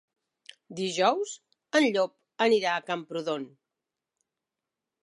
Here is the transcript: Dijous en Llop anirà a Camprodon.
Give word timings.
Dijous 0.79 1.35
en 1.81 1.87
Llop 1.91 2.17
anirà 2.47 2.73
a 2.79 2.83
Camprodon. 2.89 3.47